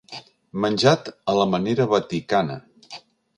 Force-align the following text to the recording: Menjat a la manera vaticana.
Menjat 0.63 1.11
a 1.33 1.35
la 1.41 1.45
manera 1.51 1.87
vaticana. 1.93 2.57